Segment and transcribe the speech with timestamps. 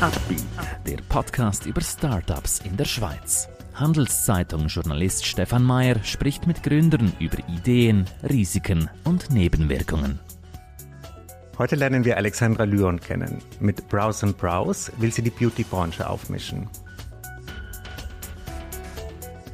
[0.00, 0.42] Upbeat,
[0.86, 3.50] der Podcast über Startups in der Schweiz.
[3.74, 10.18] Handelszeitung-Journalist Stefan Mayer spricht mit Gründern über Ideen, Risiken und Nebenwirkungen.
[11.58, 13.42] Heute lernen wir Alexandra Lyon kennen.
[13.60, 16.66] Mit Browse Browse will sie die Beauty-Branche aufmischen.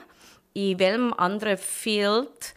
[0.54, 2.54] in welchem anderen Field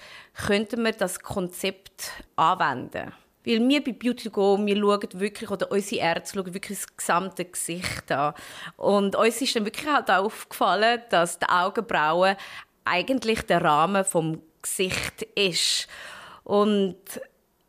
[0.47, 3.15] könnten wir das Konzept anwenden.
[3.47, 7.47] Weil wir bei Beauty Go, wir schauen wirklich, oder unsere Ärzte schauen wirklich das gesamte
[7.47, 8.35] Gesicht an.
[8.77, 12.37] Und uns ist dann wirklich halt aufgefallen, dass die Augenbrauen
[12.85, 15.89] eigentlich der Rahmen vom Gesicht ist.
[16.45, 16.99] Und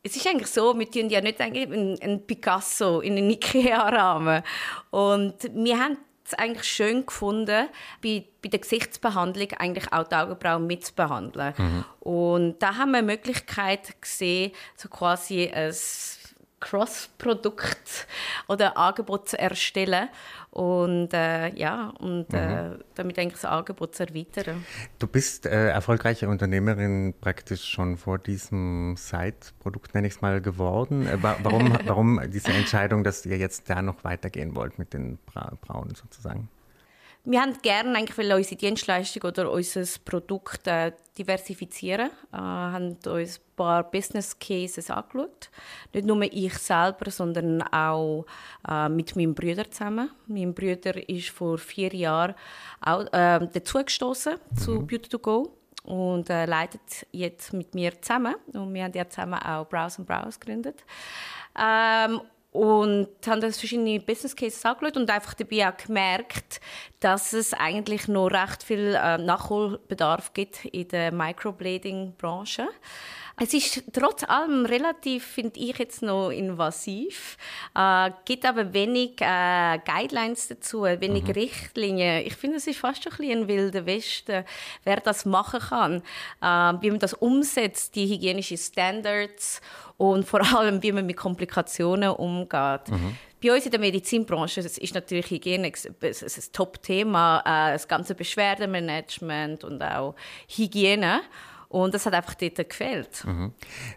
[0.08, 4.42] es ist eigentlich so, wir tun ja nicht einen Picasso in einen Ikea-Rahmen.
[4.90, 7.68] Und wir haben es eigentlich schön gefunden,
[8.02, 11.54] bei, bei der Gesichtsbehandlung eigentlich auch die Augenbrauen mitzubehandeln.
[11.58, 11.86] Mhm.
[12.00, 15.74] Und da haben wir eine Möglichkeit gesehen, so quasi ein
[16.60, 18.08] Cross-Produkt
[18.48, 20.10] oder Angebot zu erstellen
[20.52, 22.84] und äh, ja und äh, mhm.
[22.96, 24.66] damit eigentlich das Angebot zu erweitern.
[24.98, 31.06] Du bist äh, erfolgreiche Unternehmerin praktisch schon vor diesem Site-Produkt, nenne ich es mal, geworden.
[31.06, 35.54] Äh, warum, warum diese Entscheidung, dass ihr jetzt da noch weitergehen wollt mit den Bra
[35.62, 36.50] Brauen sozusagen?
[37.30, 42.10] Wir haben gerne eigentlich unsere Dienstleistung oder unser Produkt äh, diversifizieren.
[42.32, 45.50] Wir äh, haben uns ein paar Business Cases angeschaut.
[45.92, 48.26] Nicht nur ich selber, sondern auch
[48.66, 50.10] äh, mit meinem Bruder zusammen.
[50.28, 52.34] Mein Bruder ist vor vier Jahren
[52.80, 54.56] auch äh, dazugestoßen mhm.
[54.56, 55.52] zu Beauty to Go
[55.84, 58.36] und äh, leitet jetzt mit mir zusammen.
[58.54, 60.86] Und wir haben ja zusammen auch Browse Browse gegründet.
[61.60, 62.22] Ähm,
[62.52, 66.60] und haben das verschiedene Business Cases angeschaut und einfach dabei auch gemerkt,
[67.00, 72.68] dass es eigentlich noch recht viel äh, Nachholbedarf gibt in der Microblading-Branche.
[73.40, 77.38] Es ist trotz allem relativ, finde ich jetzt noch invasiv.
[77.76, 81.32] Äh, gibt aber wenig äh, Guidelines dazu, wenig mhm.
[81.32, 82.26] Richtlinien.
[82.26, 84.44] Ich finde, es ist fast schon ein bisschen ein wilder Westen,
[84.84, 86.02] wer das machen kann,
[86.42, 89.62] äh, wie man das umsetzt, die hygienischen Standards
[89.98, 92.90] und vor allem, wie man mit Komplikationen umgeht.
[92.90, 93.18] Mhm.
[93.44, 96.14] Bei uns in der Medizinbranche ist natürlich Hygiene ein
[96.54, 100.16] Top-Thema, äh, das ganze Beschwerdemanagement und auch
[100.48, 101.22] Hygiene.
[101.70, 103.26] Und das hat einfach dort gefehlt.
[103.26, 103.54] Mhm.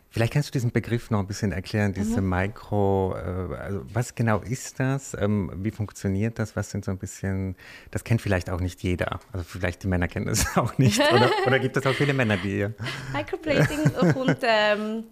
[0.08, 2.31] Vielleicht kannst du diesen Begriff noch ein bisschen erklären, diese mhm.
[2.31, 5.14] Mikro, äh, also was genau ist das?
[5.14, 6.56] Ähm, wie funktioniert das?
[6.56, 7.54] Was sind so ein bisschen,
[7.92, 9.20] das kennt vielleicht auch nicht jeder.
[9.32, 11.00] Also vielleicht die Männer kennen es auch nicht.
[11.00, 12.66] Oder, oder gibt es auch viele Männer, die...
[13.12, 15.04] Microplating kommt ähm,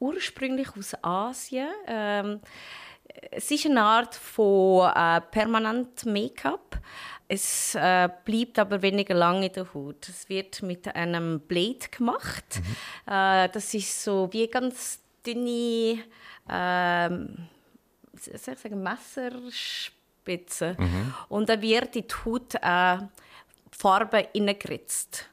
[0.00, 1.68] ursprünglich aus Asien.
[1.86, 2.40] Ähm,
[3.30, 6.80] es ist eine Art von äh, permanent Make-up.
[7.32, 10.08] Es äh, bleibt aber weniger lange in der Haut.
[10.08, 12.44] Es wird mit einem Blade gemacht.
[12.56, 13.12] Mhm.
[13.12, 16.02] Äh, das ist so wie ganz dünne,
[16.50, 17.48] ähm,
[18.18, 20.74] soll ich sagen, Messerspitze.
[20.76, 21.14] Mhm.
[21.28, 22.98] Und da wird in die Haut äh,
[23.70, 25.29] Farbe hineingeritzt.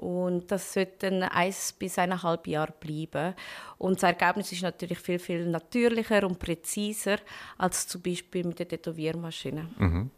[0.00, 3.34] Und das sollte dann eins bis eineinhalb Jahre bleiben.
[3.76, 7.18] Und das Ergebnis ist natürlich viel, viel natürlicher und präziser
[7.58, 9.68] als zum Beispiel mit der Tätowiermaschine.
[9.76, 10.10] Mhm.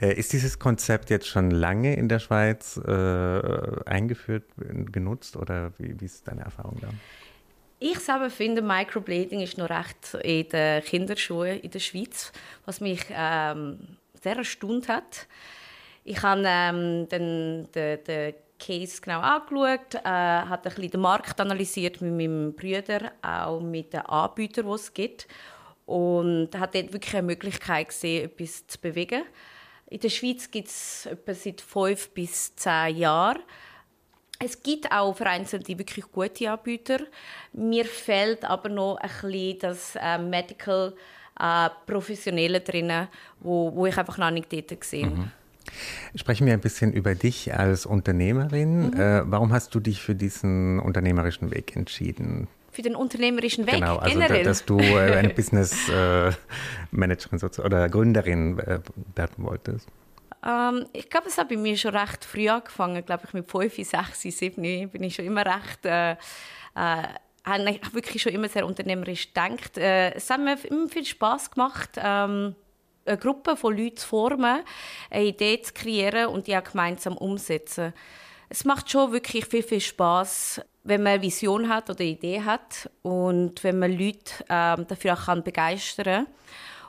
[0.00, 3.40] Äh, ist dieses Konzept jetzt schon lange in der Schweiz äh,
[3.86, 6.88] eingeführt, genutzt oder wie, wie ist deine Erfahrung da?
[7.80, 12.32] Ich selber finde, Microblading ist noch recht in den Kinderschuhen in der Schweiz,
[12.66, 13.80] was mich ähm,
[14.22, 15.26] sehr erstaunt hat.
[16.04, 21.40] Ich habe ähm, den, den, den Case genau angeschaut, äh, hat ein bisschen den Markt
[21.40, 25.28] analysiert mit meinem Bruder, auch mit den Anbietern, die es gibt.
[25.86, 29.22] Und hat dort wirklich eine Möglichkeit gesehen, etwas zu bewegen.
[29.88, 33.42] In der Schweiz gibt es etwa seit fünf bis zehn Jahren
[34.38, 37.00] es gibt auch vereinzelte wirklich gute Anbieter.
[37.52, 40.94] Mir fehlt aber noch ein bisschen das äh, Medical
[41.40, 43.08] äh, Professionelle drin,
[43.40, 45.32] wo, wo ich einfach noch nicht dort gesehen mhm.
[46.14, 48.90] Sprechen wir ein bisschen über dich als Unternehmerin.
[48.90, 49.00] Mhm.
[49.00, 52.48] Äh, warum hast du dich für diesen unternehmerischen Weg entschieden?
[52.70, 54.44] Für den unternehmerischen Weg genau, also generell?
[54.44, 56.30] dass du äh, eine Business äh,
[56.90, 58.80] Managerin oder Gründerin äh,
[59.14, 59.88] werden wolltest.
[60.46, 63.04] Ähm, ich glaube, es hat bei mir schon recht früh angefangen.
[63.04, 67.02] Glaube, ich mit 5, 6, 7 bin ich schon immer recht äh, äh,
[67.44, 69.78] habe wirklich schon immer sehr unternehmerisch gedacht.
[69.78, 72.54] Äh, es hat mir immer viel Spaß gemacht, ähm,
[73.08, 74.62] eine Gruppe von Leuten zu formen,
[75.10, 77.92] eine Idee zu kreieren und die auch gemeinsam umsetzen.
[78.48, 82.42] Es macht schon wirklich viel, viel Spaß, wenn man eine Vision hat oder eine Idee
[82.42, 86.26] hat und wenn man Leute ähm, dafür auch kann begeistern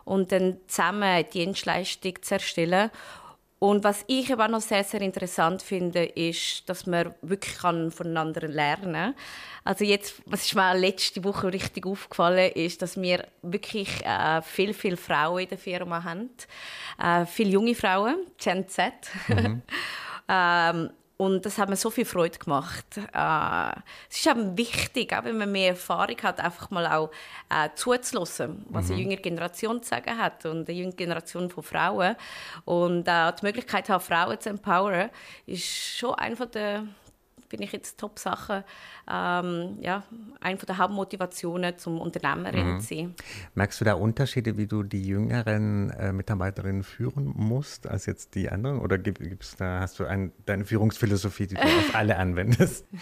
[0.06, 2.92] und dann zusammen eine Dienstleistung zu erstellen
[3.60, 8.48] und was ich aber noch sehr, sehr interessant finde, ist, dass man wirklich kann voneinander
[8.48, 9.16] lernen kann.
[9.66, 14.74] Also jetzt, was ist mir letzte Woche richtig aufgefallen, ist, dass wir wirklich äh, viel,
[14.74, 16.30] viel Frauen in der Firma haben.
[16.98, 18.94] Äh, viele junge Frauen, Gen Z.
[19.28, 19.62] Mhm.
[20.30, 20.90] ähm,
[21.20, 22.86] und das hat mir so viel Freude gemacht.
[22.96, 23.80] Äh,
[24.10, 27.12] es ist eben wichtig, auch wenn man mehr Erfahrung hat, einfach mal auch
[27.50, 28.94] äh, zuzulassen, was mhm.
[28.94, 32.16] eine jüngere Generation zu sagen hat und eine jüngere Generation von Frauen.
[32.64, 35.10] Und äh, die Möglichkeit haben, Frauen zu empowern,
[35.46, 35.68] ist
[35.98, 36.86] schon einer der
[37.50, 38.64] finde ich jetzt Top-Sachen,
[39.12, 40.04] ähm, ja,
[40.40, 42.80] eine der Hauptmotivationen zum Unternehmerin mhm.
[42.80, 43.16] zu sein.
[43.56, 48.50] Merkst du da Unterschiede, wie du die jüngeren äh, Mitarbeiterinnen führen musst, als jetzt die
[48.50, 48.80] anderen?
[48.80, 52.86] Oder gibt's da, hast du ein, deine Führungsphilosophie, die du auf alle anwendest?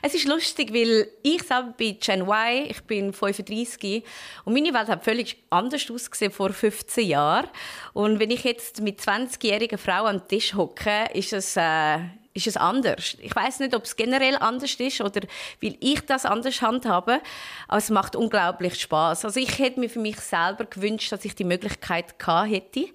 [0.00, 4.04] Es ist lustig, weil ich selber bin Gen Y, ich bin 35
[4.44, 7.48] und meine Welt hat völlig anders ausgesehen vor 15 Jahren.
[7.94, 11.98] Und wenn ich jetzt mit 20-jährigen Frauen am Tisch hocke, ist es äh,
[12.38, 13.16] ist es anders.
[13.20, 15.20] Ich weiß nicht, ob es generell anders ist oder
[15.60, 17.20] weil ich das anders handhabe,
[17.68, 19.24] aber es macht unglaublich Spaß.
[19.24, 22.86] Also ich hätte mir für mich selber gewünscht, dass ich die Möglichkeit gehabt hätte.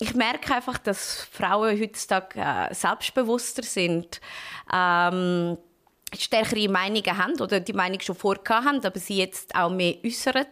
[0.00, 4.20] Ich merke einfach, dass Frauen heutzutage äh, selbstbewusster sind.
[4.72, 5.58] Ähm,
[6.16, 10.46] stärkere Meinungen haben oder die Meinung schon vorher haben, aber sie jetzt auch mehr äußern,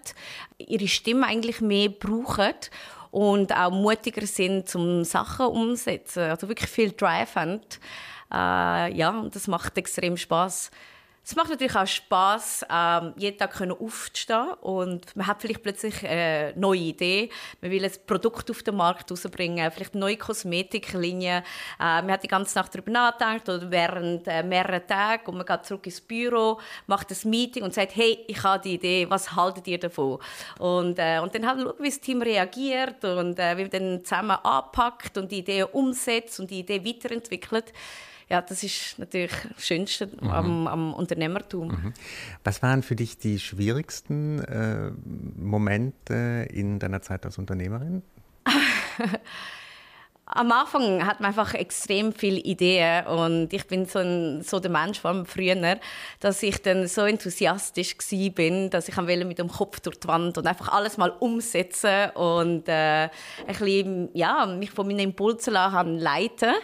[0.59, 2.55] ihre Stimme eigentlich mehr brauchen
[3.17, 6.25] und auch mutiger sind, um Sachen umzusetzen.
[6.25, 7.63] Also wirklich viel Drive haben.
[8.31, 10.71] Äh, ja, und das macht extrem Spaß.
[11.29, 16.53] Es macht natürlich auch Spaß, ähm, jeden Tag aufzustehen und man hat vielleicht plötzlich eine
[16.55, 17.31] neue Idee.
[17.61, 21.39] Man will ein Produkt auf den Markt rausbringen, vielleicht eine neue Kosmetiklinie.
[21.39, 21.43] Äh,
[21.81, 25.67] man hat die ganze Nacht darüber nachgedacht oder während äh, mehreren Tagen und man geht
[25.67, 29.67] zurück ins Büro, macht ein Meeting und sagt, hey, ich habe die Idee, was haltet
[29.67, 30.21] ihr davon?
[30.61, 34.05] Und, äh, und dann halt schauen, wie das Team reagiert und äh, wie man dann
[34.05, 37.73] zusammen anpackt und die Idee umsetzt und die Idee weiterentwickelt
[38.29, 40.31] ja, das ist natürlich das Schönste mhm.
[40.31, 41.69] am, am, Unternehmertum.
[41.69, 41.95] Mhm.
[42.43, 44.91] Was waren für dich die schwierigsten äh,
[45.37, 48.03] Momente in deiner Zeit als Unternehmerin?
[50.27, 54.73] am Anfang hat man einfach extrem viele Ideen und ich bin so, ein, so der
[54.73, 55.79] Mensch von früher,
[56.19, 57.97] dass ich dann so enthusiastisch
[58.35, 62.69] bin, dass ich mit dem Kopf durch die Wand und einfach alles mal umsetzen und
[62.69, 63.11] äh, ein
[63.47, 66.55] bisschen, ja, mich von meinen Impulsen leiten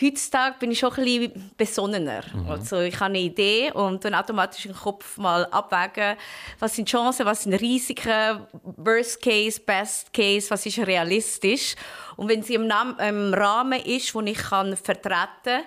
[0.00, 2.22] Heutzutage bin ich schon ein bisschen besonnener.
[2.34, 2.50] Mhm.
[2.50, 6.16] Also ich habe eine Idee und dann automatisch im Kopf mal abwägen,
[6.58, 8.40] was sind Chancen, was sind Risiken,
[8.76, 11.76] Worst Case, Best Case, was ist realistisch.
[12.16, 15.62] Und wenn sie im, im Rahmen ist, den ich kann vertreten kann,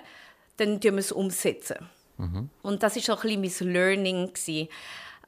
[0.58, 1.88] dann tun wir es umsetzen.
[2.18, 2.50] Mhm.
[2.62, 4.26] Und das war auch ein bisschen mein Learning.
[4.28, 4.68] Gewesen.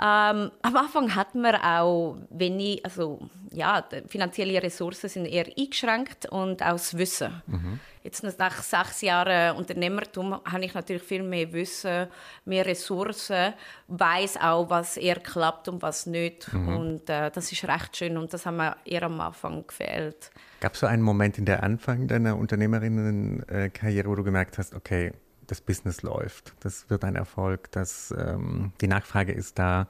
[0.01, 6.63] Ähm, am Anfang hatten wir auch wenig, also ja, finanzielle Ressourcen sind eher eingeschränkt und
[6.63, 7.43] auch das Wissen.
[7.47, 7.81] Mhm.
[8.13, 12.09] Jetzt nach sechs Jahren Unternehmertum habe ich natürlich viel mehr Wissen,
[12.45, 13.55] mehr Ressourcen,
[13.89, 16.53] weiß auch, was eher klappt und was nicht.
[16.53, 16.69] Mhm.
[16.77, 20.31] Und äh, das ist recht schön und das haben wir eher am Anfang gefehlt.
[20.61, 25.13] Gab es so einen Moment in der Anfang deiner Unternehmerinnenkarriere, wo du gemerkt hast, okay,
[25.47, 29.89] das Business läuft, das wird ein Erfolg, das, ähm, die Nachfrage ist da.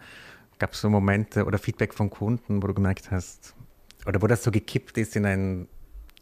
[0.61, 3.57] Gab es so Momente oder Feedback von Kunden, wo du gemerkt hast,
[4.07, 5.69] oder wo das so gekippt ist in ein,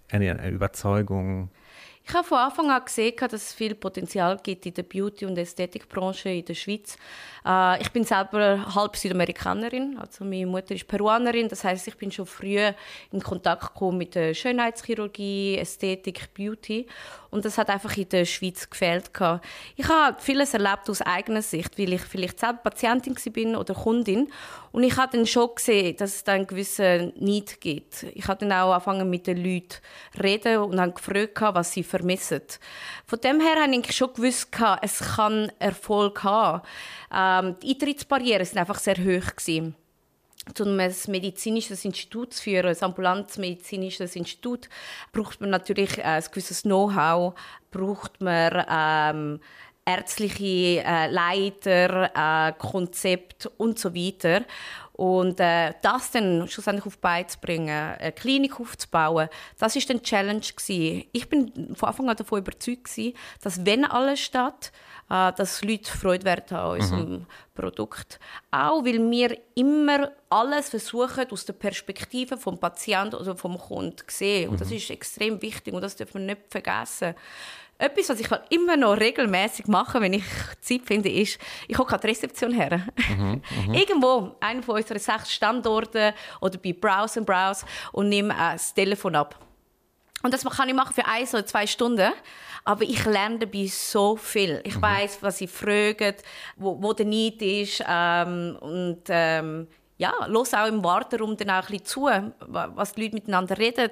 [0.08, 1.50] eine, eine Überzeugung?
[2.10, 5.38] Ich habe von Anfang an gesehen, dass es viel Potenzial gibt in der Beauty- und
[5.38, 6.96] Ästhetikbranche in der Schweiz.
[7.46, 12.10] Äh, ich bin selber halb Südamerikanerin, also meine Mutter ist Peruanerin, das heißt, ich bin
[12.10, 12.58] schon früh
[13.12, 16.88] in Kontakt gekommen mit der Schönheitschirurgie, Ästhetik, Beauty
[17.30, 19.10] und das hat einfach in der Schweiz gefehlt.
[19.76, 24.32] Ich habe vieles erlebt aus eigener Sicht, weil ich vielleicht selber Patientin bin oder Kundin
[24.72, 28.04] und ich habe dann schon gesehen, dass es da einen gewissen Need gibt.
[28.14, 29.76] Ich habe dann auch angefangen mit den Leuten
[30.14, 32.42] zu reden und habe gefragt, was sie vermissen.
[33.06, 34.48] Von dem her habe ich schon gewusst,
[34.82, 36.62] es kann Erfolg haben.
[37.14, 39.36] Ähm, die Eintrittsbarrieren sind einfach sehr hoch
[40.58, 43.36] um ein medizinisches Institut zu führen, ein ambulantes
[44.16, 44.68] Institut,
[45.12, 47.34] braucht man natürlich äh, ein gewisses Know-how,
[47.70, 49.40] braucht man ähm,
[49.84, 54.44] ärztliche äh, Leiter, äh, Konzept und so weiter.
[55.00, 61.06] Und äh, das dann schlussendlich auf beizubringen, eine Klinik aufzubauen, das ist dann Challenge gewesen.
[61.12, 64.72] Ich bin von Anfang an davon überzeugt gewesen, dass wenn alles steht,
[65.08, 67.26] äh, dass Leute Freude werden an unserem mhm.
[67.54, 68.20] Produkt.
[68.50, 74.04] Auch weil wir immer alles versuchen aus der Perspektive vom Patienten oder vom Kunden zu
[74.08, 74.50] sehen.
[74.50, 74.76] Und das mhm.
[74.76, 77.14] ist extrem wichtig und das dürfen wir nicht vergessen.
[77.80, 80.24] Etwas, was ich halt immer noch regelmäßig mache, wenn ich
[80.60, 82.86] Zeit finde, ist, ich hocke an die Rezeption her.
[83.08, 83.74] Mhm, mhm.
[83.74, 89.38] Irgendwo, einer von unseren sechs Standorten oder bei Browse Browse und nehme das Telefon ab.
[90.22, 92.12] Und das kann ich machen für ein oder zwei Stunden.
[92.64, 94.60] Aber ich lerne dabei so viel.
[94.64, 94.82] Ich mhm.
[94.82, 96.14] weiß, was sie fragen,
[96.56, 97.82] wo, wo der Need ist.
[97.88, 99.66] Ähm, und ähm,
[100.00, 102.08] ja, los auch im Warteraum dann auch ein bisschen zu,
[102.46, 103.90] was die Leute miteinander reden.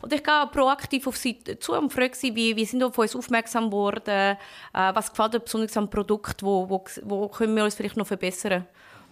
[0.00, 3.14] Und ich gehe proaktiv auf sie zu und frage sie, wie, wie sind auf uns
[3.14, 4.36] aufmerksam geworden, äh,
[4.72, 8.66] was gefällt ihnen besonders am Produkt, wo, wo, wo können wir uns vielleicht noch verbessern.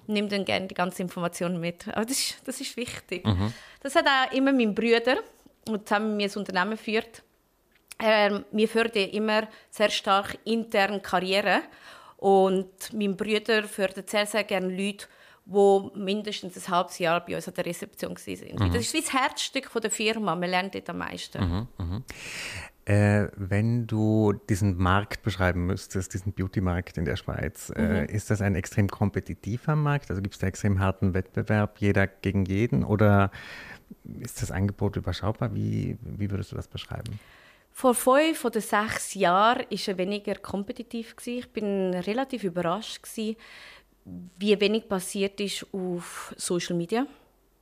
[0.07, 1.87] Nehme dann gerne die ganze Information mit.
[1.89, 3.27] Aber das ist, das ist wichtig.
[3.27, 3.53] Mhm.
[3.83, 5.19] Das hat auch immer mein Bruder,
[5.67, 7.23] der zusammen mit mir das Unternehmen führt.
[7.99, 11.61] Ähm, wir fördern immer sehr stark interne Karriere.
[12.17, 15.07] Und mein Bruder fördert sehr, sehr gerne Leute,
[15.49, 18.69] die mindestens ein halbes Jahr bei uns an der Rezeption waren.
[18.69, 18.73] Mhm.
[18.73, 20.37] Das ist wie das Herzstück der Firma.
[20.37, 21.41] Man lernt dort am meisten.
[21.41, 22.03] Mhm, mh.
[22.85, 27.95] Äh, wenn du diesen Markt beschreiben müsstest, diesen Beauty-Markt in der Schweiz, äh, mhm.
[27.95, 30.09] äh, ist das ein extrem kompetitiver Markt?
[30.09, 32.85] Also gibt es da extrem harten Wettbewerb, jeder gegen jeden?
[32.85, 33.31] Oder
[34.21, 35.55] ist das Angebot überschaubar?
[35.55, 37.21] Wie, wie würdest du das beschreiben?
[37.79, 41.15] Vor fünf oder sechs Jahren war er weniger kompetitiv.
[41.25, 43.07] Ich bin relativ überrascht,
[44.39, 47.07] wie wenig passiert ist auf Social Media.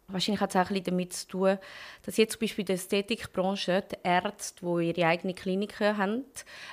[0.08, 1.58] Wahrscheinlich hat es auch ein damit zu tun,
[2.04, 6.24] dass jetzt zum Beispiel in der Ästhetikbranche die Ärzte, die ihre eigenen Kliniken haben,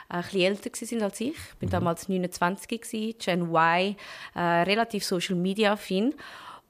[0.07, 1.29] ein bisschen älter waren als ich.
[1.29, 1.69] Ich war mhm.
[1.71, 3.95] damals 29, Gen Y,
[4.35, 6.13] äh, relativ Social Media affin.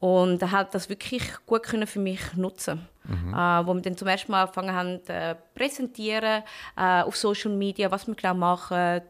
[0.04, 2.90] Und hat das wirklich gut können für mich nutzen.
[3.06, 3.34] Mhm.
[3.34, 6.44] Äh, wo wir dann zum ersten Mal angefangen haben, äh, präsentieren
[6.76, 9.02] äh, auf Social Media, was wir genau machen,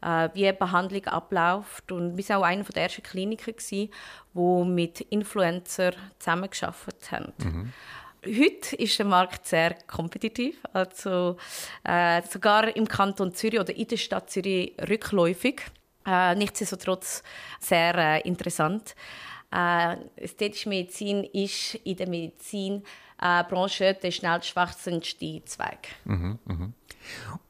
[0.00, 1.90] äh, wie Behandlung abläuft.
[1.90, 3.90] Und wir waren auch einer der ersten Kliniken, die
[4.64, 7.32] mit Influencern zusammengearbeitet haben.
[7.38, 7.72] Mhm.
[8.24, 11.36] Heute ist der Markt sehr kompetitiv, also
[11.82, 15.62] äh, sogar im Kanton Zürich oder in der Stadt Zürich rückläufig.
[16.06, 17.24] Äh, nichtsdestotrotz
[17.58, 18.94] sehr äh, interessant.
[19.50, 25.88] Äh, ästhetische Medizin ist in der Medizinbranche äh, der schnellst wachsendste Zweig.
[26.04, 26.72] Mhm, mh.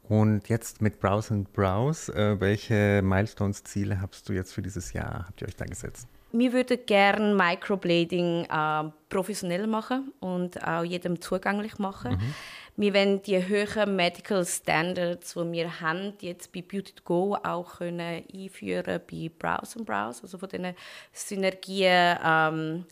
[0.08, 5.26] Und jetzt mit Browse Browse, äh, welche Milestones-Ziele hast du jetzt für dieses Jahr?
[5.26, 6.06] Habt ihr euch da gesetzt?
[6.30, 12.12] Wir würden gerne Microblading äh, professionell machen und auch jedem zugänglich machen.
[12.12, 12.34] Mhm.
[12.76, 17.78] Wir wollen die höheren Medical Standards, die wir haben, jetzt bei Beauty to Go auch
[17.78, 20.74] können einführen bei Browse Browse, also von diesen
[21.12, 22.84] Synergien, ähm,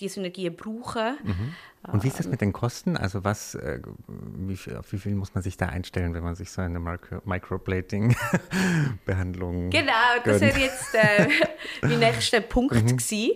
[0.00, 1.18] die Synergien brauchen.
[1.22, 1.54] Mhm.
[1.92, 2.94] Und wie ist das mit den Kosten?
[2.96, 6.34] Also was, äh, wie, viel, auf wie viel muss man sich da einstellen, wenn man
[6.34, 9.92] sich so eine Micro Microblading-Behandlung Genau,
[10.24, 11.26] das wäre jetzt äh,
[11.82, 12.98] mein nächster Punkt mhm.
[12.98, 13.30] gewesen.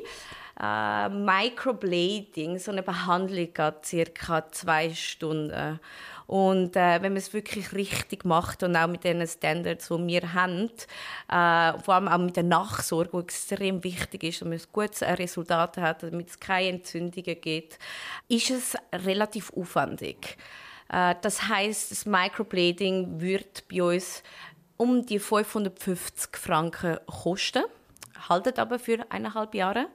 [0.61, 5.80] Äh, Microblading, so eine Behandlung geht circa zwei Stunden.
[6.26, 10.32] Und äh, wenn man es wirklich richtig macht und auch mit den Standards, die wir
[10.32, 10.70] haben,
[11.28, 15.02] äh, vor allem auch mit der Nachsorge, die extrem wichtig ist, damit man ein gutes
[15.02, 17.78] Resultat hat, damit es keine Entzündungen gibt,
[18.28, 20.38] ist es relativ aufwendig.
[20.90, 24.23] Äh, das heißt, das Microblading wird bei uns
[24.76, 27.64] um die 550 Franken kosten,
[28.28, 29.88] haltet aber für eineinhalb Jahre.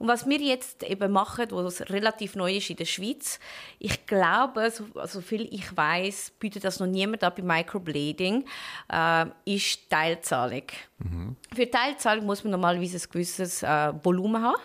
[0.00, 3.38] Und was wir jetzt eben machen, was relativ neu ist in der Schweiz,
[3.78, 8.46] ich glaube, so also viel ich weiß, bietet das noch niemand an bei Microblading,
[8.90, 10.62] äh, ist Teilzahlung.
[11.00, 11.36] Mhm.
[11.54, 14.62] Für Teilzahlung muss man normalerweise ein gewisses äh, Volumen haben.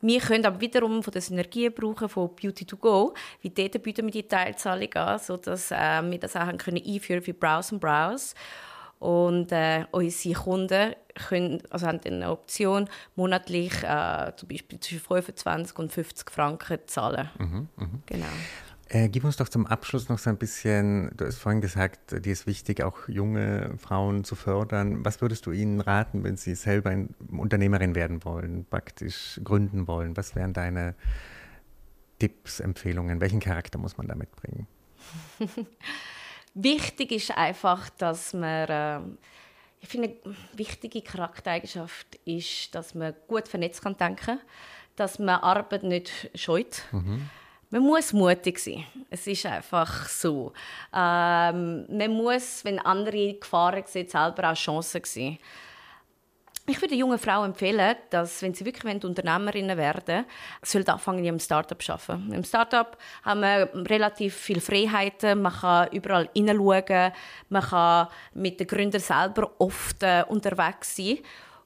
[0.00, 4.06] Wir können aber wiederum von der Synergie brauchen von Beauty to Go, wie dort bieten
[4.06, 8.34] wir die Teilzahlung an, sodass äh, wir das auch können einführen für Browse und Browse.
[9.00, 15.78] Und äh, unsere Kunden können, also haben eine Option, monatlich äh, zum Beispiel zwischen 25
[15.78, 17.30] und 50 Franken zahlen.
[17.38, 17.88] Mhm, mh.
[18.06, 18.26] Genau.
[18.90, 22.32] Äh, gib uns doch zum Abschluss noch so ein bisschen, du hast vorhin gesagt, dir
[22.32, 25.02] ist wichtig, auch junge Frauen zu fördern.
[25.02, 26.94] Was würdest du ihnen raten, wenn sie selber
[27.30, 30.14] Unternehmerin werden wollen, praktisch gründen wollen?
[30.16, 30.94] Was wären deine
[32.18, 33.20] Tipps, Empfehlungen?
[33.22, 34.66] Welchen Charakter muss man da mitbringen?
[36.54, 39.00] Wichtig ist einfach, dass man äh,
[39.80, 44.38] ich finde, eine wichtige Charaktereigenschaft ist, dass man gut vernetzt kann denken,
[44.96, 46.82] dass man Arbeit nicht scheut.
[46.92, 47.28] Mhm.
[47.70, 48.84] Man muss mutig sein.
[49.08, 50.52] Es ist einfach so.
[50.94, 55.38] Ähm, man muss, wenn andere Gefahren sehen, selber auch Chancen sehen.
[56.70, 60.24] Ich würde jungen Frauen empfehlen, dass, wenn sie wirklich Unternehmerinnen werden
[60.62, 62.32] sollen anfangen, in einem Startup zu arbeiten.
[62.32, 65.42] Im Startup haben wir relativ viele Freiheiten.
[65.42, 67.12] Man kann überall hineinschauen.
[67.48, 71.18] Man kann mit den Gründern selber oft äh, unterwegs sein.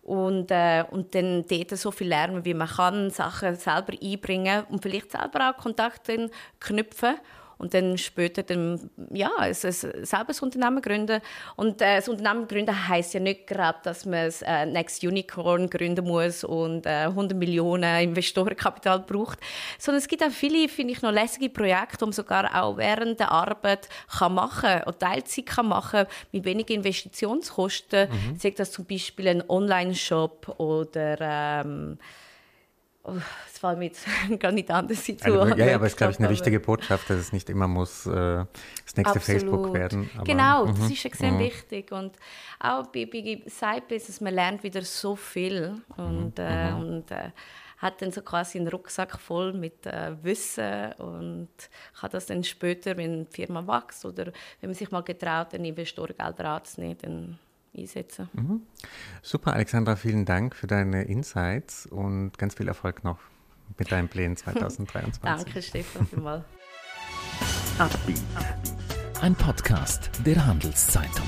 [0.02, 4.82] Und, äh, und dann dort so viel lernen, wie man kann, Sachen selber einbringen und
[4.82, 6.30] vielleicht selber auch Kontakte
[6.60, 7.16] knüpfen
[7.64, 11.22] und dann später dann, ja, selber ein Unternehmen gründen.
[11.56, 15.70] Und äh, das Unternehmen gründen heisst ja nicht gerade, dass man das äh, Next Unicorn
[15.70, 19.38] gründen muss und äh, 100 Millionen Investorenkapital braucht,
[19.78, 23.18] sondern es gibt auch viele, finde ich, noch lässige Projekte, die man sogar auch während
[23.18, 28.10] der Arbeit kann machen oder Teilzeit kann machen mit wenigen Investitionskosten.
[28.10, 28.36] Mhm.
[28.38, 31.96] Sagt das zum Beispiel ein Online-Shop oder ähm,
[33.46, 34.06] es fällt mir jetzt
[34.38, 35.12] gar nicht anders zu.
[35.20, 37.68] Also, ja, ja, aber es ist, glaube ich, eine wichtige Botschaft, dass es nicht immer
[37.68, 39.22] muss äh, das nächste Absolut.
[39.22, 40.10] Facebook werden.
[40.14, 41.40] Aber, genau, das mhm, ist extrem mhm.
[41.40, 41.92] wichtig.
[41.92, 42.16] Und
[42.58, 46.44] auch bei, bei Side-Business, man lernt wieder so viel und, mhm.
[46.44, 47.30] äh, und äh,
[47.78, 51.50] hat dann so quasi einen Rucksack voll mit äh, Wissen und
[52.00, 54.26] kann das dann später, wenn die Firma wächst oder
[54.60, 57.38] wenn man sich mal getraut, einen Investorengelder anzunehmen, dann
[57.76, 58.28] einsetzen.
[58.32, 58.62] Mhm.
[59.22, 63.18] Super, Alexandra, vielen Dank für deine Insights und ganz viel Erfolg noch
[63.78, 65.44] mit deinen Plänen 2023.
[65.44, 66.44] Danke, Stefan, vielmals.
[69.20, 71.26] Ein Podcast der Handelszeitung.